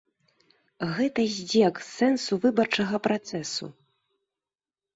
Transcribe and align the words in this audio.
Гэта 0.99 1.25
здзек 1.33 1.75
з 1.85 1.91
сэнсу 1.99 2.39
выбарчага 2.47 3.03
працэсу. 3.11 3.73